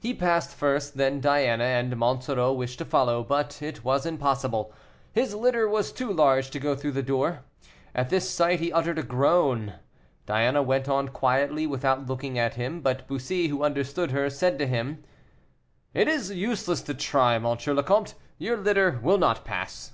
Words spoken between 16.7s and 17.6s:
to try, M.